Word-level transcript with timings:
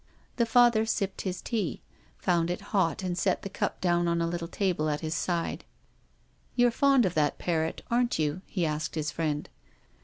The 0.37 0.47
Father 0.47 0.83
sipped 0.87 1.21
his 1.21 1.43
tea, 1.43 1.83
found 2.17 2.49
it 2.49 2.59
hot 2.73 3.03
and 3.03 3.15
set 3.15 3.43
the 3.43 3.49
cup 3.51 3.79
down 3.79 4.07
on 4.07 4.19
a 4.19 4.25
little 4.25 4.47
table 4.47 4.89
at 4.89 5.01
his 5.01 5.13
side." 5.13 5.63
You're 6.55 6.71
fond 6.71 7.05
of 7.05 7.13
that 7.13 7.37
parrot, 7.37 7.83
aren't 7.91 8.17
you?" 8.17 8.41
he 8.47 8.65
asked 8.65 8.95
his 8.95 9.11
friend. 9.11 9.47